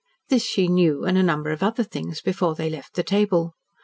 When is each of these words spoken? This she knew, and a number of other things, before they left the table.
This 0.29 0.43
she 0.43 0.67
knew, 0.67 1.05
and 1.05 1.15
a 1.15 1.21
number 1.21 1.51
of 1.51 1.61
other 1.61 1.83
things, 1.83 2.21
before 2.21 2.55
they 2.55 2.71
left 2.71 2.95
the 2.95 3.03
table. 3.03 3.53